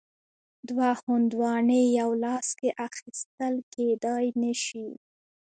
[0.69, 4.87] دوه هندواڼې یو لاس کې اخیستل کیدای نه شي.